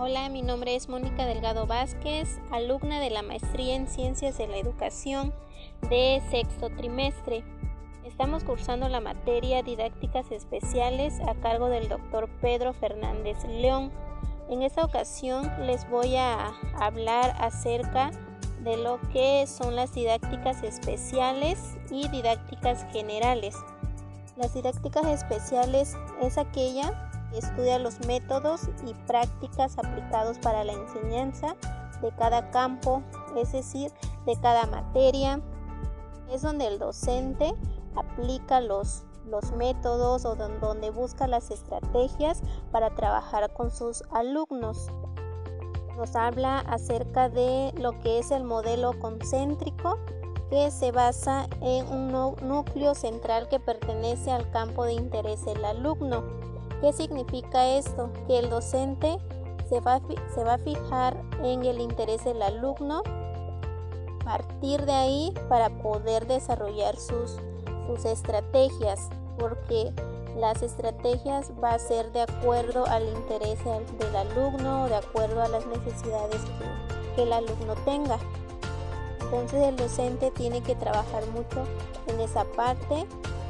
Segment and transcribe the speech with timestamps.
[0.00, 4.56] Hola, mi nombre es Mónica Delgado Vázquez, alumna de la Maestría en Ciencias de la
[4.56, 5.34] Educación
[5.90, 7.42] de sexto trimestre.
[8.04, 13.90] Estamos cursando la materia Didácticas Especiales a cargo del doctor Pedro Fernández León.
[14.48, 18.12] En esta ocasión les voy a hablar acerca
[18.62, 23.56] de lo que son las didácticas especiales y didácticas generales.
[24.36, 31.56] Las didácticas especiales es aquella estudia los métodos y prácticas aplicados para la enseñanza
[32.00, 33.02] de cada campo,
[33.36, 33.92] es decir,
[34.26, 35.40] de cada materia.
[36.30, 37.54] Es donde el docente
[37.96, 44.88] aplica los, los métodos o donde busca las estrategias para trabajar con sus alumnos.
[45.96, 49.98] Nos habla acerca de lo que es el modelo concéntrico,
[50.48, 56.22] que se basa en un núcleo central que pertenece al campo de interés del alumno.
[56.80, 58.10] ¿Qué significa esto?
[58.26, 59.18] Que el docente
[59.68, 60.00] se va,
[60.34, 63.02] se va a fijar en el interés del alumno,
[64.24, 67.36] partir de ahí para poder desarrollar sus,
[67.86, 69.08] sus estrategias,
[69.38, 69.92] porque
[70.36, 75.66] las estrategias va a ser de acuerdo al interés del alumno, de acuerdo a las
[75.66, 78.18] necesidades que, que el alumno tenga.
[79.20, 81.64] Entonces el docente tiene que trabajar mucho
[82.06, 83.06] en esa parte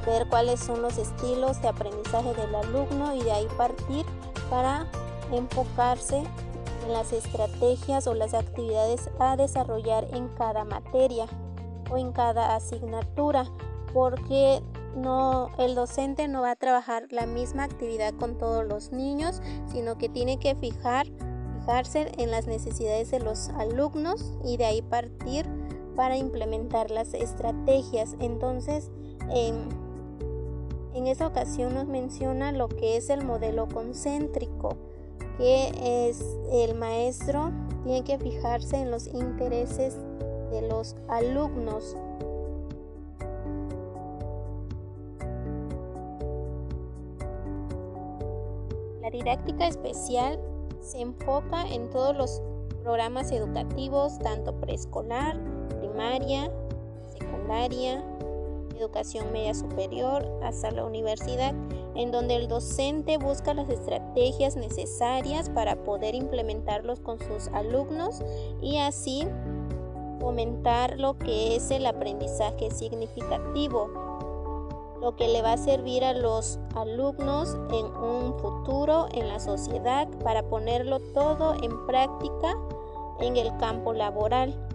[0.08, 4.06] ver cuáles son los estilos de aprendizaje del alumno y de ahí partir
[4.50, 4.86] para
[5.30, 6.24] enfocarse
[6.86, 11.26] en las estrategias o las actividades a desarrollar en cada materia
[11.90, 13.44] o en cada asignatura
[13.92, 14.62] porque
[14.96, 19.98] no el docente no va a trabajar la misma actividad con todos los niños sino
[19.98, 21.06] que tiene que fijar
[21.60, 25.46] fijarse en las necesidades de los alumnos y de ahí partir
[25.94, 28.14] para implementar las estrategias.
[28.20, 28.90] Entonces
[29.30, 29.87] en
[30.94, 34.76] en esa ocasión nos menciona lo que es el modelo concéntrico,
[35.36, 37.52] que es el maestro
[37.84, 39.96] tiene que fijarse en los intereses
[40.50, 41.96] de los alumnos.
[49.00, 50.38] La didáctica especial
[50.80, 52.42] se enfoca en todos los
[52.82, 55.38] programas educativos, tanto preescolar,
[55.78, 56.50] primaria,
[57.18, 58.04] secundaria,
[58.78, 61.54] educación media superior hasta la universidad,
[61.94, 68.22] en donde el docente busca las estrategias necesarias para poder implementarlos con sus alumnos
[68.62, 69.26] y así
[70.20, 73.90] fomentar lo que es el aprendizaje significativo,
[75.00, 80.08] lo que le va a servir a los alumnos en un futuro en la sociedad
[80.24, 82.56] para ponerlo todo en práctica
[83.20, 84.67] en el campo laboral.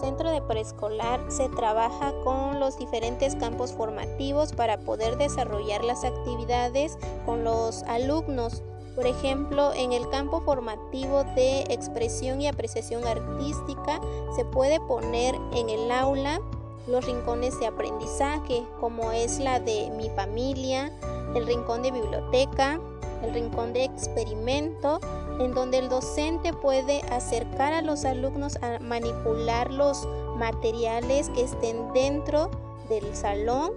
[0.00, 6.98] Centro de preescolar se trabaja con los diferentes campos formativos para poder desarrollar las actividades
[7.26, 8.62] con los alumnos.
[8.94, 14.00] Por ejemplo, en el campo formativo de expresión y apreciación artística
[14.34, 16.40] se puede poner en el aula
[16.86, 20.90] los rincones de aprendizaje, como es la de mi familia,
[21.34, 22.80] el rincón de biblioteca,
[23.22, 25.00] el rincón de experimento,
[25.38, 31.92] en donde el docente puede acercar a los alumnos a manipular los materiales que estén
[31.92, 32.50] dentro
[32.88, 33.72] del salón,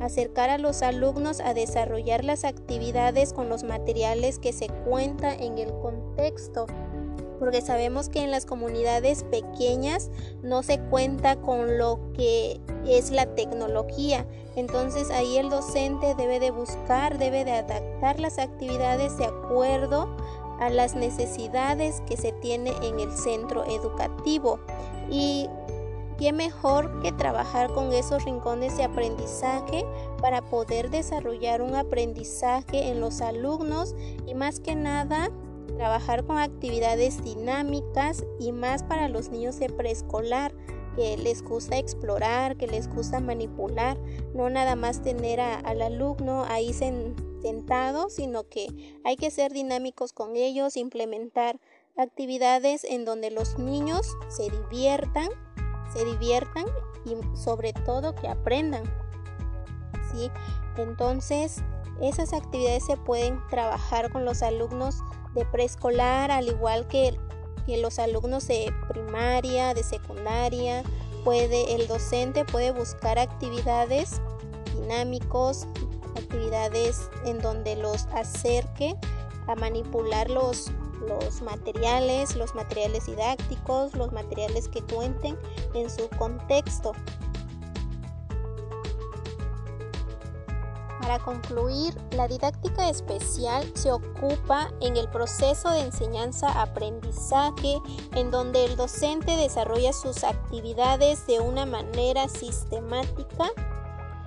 [0.00, 5.58] acercar a los alumnos a desarrollar las actividades con los materiales que se cuenta en
[5.58, 6.66] el contexto
[7.38, 10.10] porque sabemos que en las comunidades pequeñas
[10.42, 14.26] no se cuenta con lo que es la tecnología.
[14.54, 20.16] Entonces ahí el docente debe de buscar, debe de adaptar las actividades de acuerdo
[20.60, 24.58] a las necesidades que se tiene en el centro educativo.
[25.10, 25.48] Y
[26.18, 29.84] qué mejor que trabajar con esos rincones de aprendizaje
[30.20, 33.94] para poder desarrollar un aprendizaje en los alumnos
[34.26, 35.30] y más que nada
[35.66, 40.54] trabajar con actividades dinámicas y más para los niños de preescolar
[40.96, 43.98] que les gusta explorar, que les gusta manipular,
[44.34, 50.36] no nada más tener al alumno ahí sentado, sino que hay que ser dinámicos con
[50.36, 51.60] ellos, implementar
[51.96, 55.28] actividades en donde los niños se diviertan,
[55.94, 56.64] se diviertan
[57.04, 58.84] y sobre todo que aprendan.
[60.12, 60.30] ¿Sí?
[60.78, 61.62] Entonces,
[62.00, 65.02] esas actividades se pueden trabajar con los alumnos
[65.36, 67.16] de preescolar, al igual que,
[67.68, 70.82] los alumnos de primaria, de secundaria.
[71.24, 74.20] Puede, el docente puede buscar actividades
[74.72, 75.66] dinámicos,
[76.16, 78.94] actividades en donde los acerque
[79.48, 80.70] a manipular los,
[81.08, 85.36] los materiales, los materiales didácticos, los materiales que cuenten
[85.74, 86.92] en su contexto.
[91.06, 97.80] Para concluir, la didáctica especial se ocupa en el proceso de enseñanza-aprendizaje
[98.16, 103.52] en donde el docente desarrolla sus actividades de una manera sistemática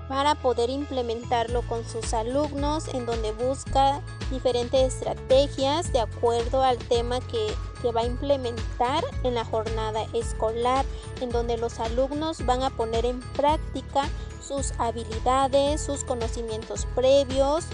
[0.07, 7.19] para poder implementarlo con sus alumnos, en donde busca diferentes estrategias de acuerdo al tema
[7.19, 7.53] que,
[7.95, 10.85] va a implementar en la jornada escolar,
[11.21, 14.09] en donde los alumnos van a poner en práctica
[14.49, 17.65] sus habilidades, sus conocimientos previos,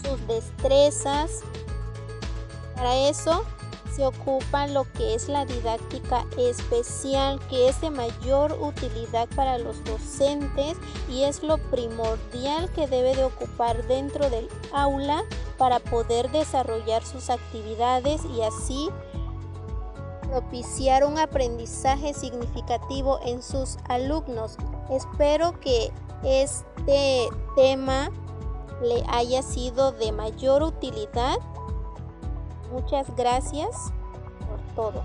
[0.00, 1.40] sus destrezas.
[2.76, 3.44] Para eso
[3.92, 9.82] se ocupa lo que es la didáctica especial, que es de mayor utilidad para los
[9.84, 10.76] docentes
[11.08, 15.24] y es lo primordial que debe de ocupar dentro del aula
[15.58, 18.88] para poder desarrollar sus actividades y así
[20.28, 24.56] propiciar un aprendizaje significativo en sus alumnos.
[24.90, 25.92] Espero que
[26.24, 28.10] este tema
[28.82, 31.38] le haya sido de mayor utilidad
[32.74, 33.92] Muchas gracias
[34.48, 35.04] por todo.